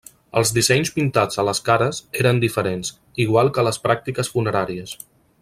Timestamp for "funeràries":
4.37-4.99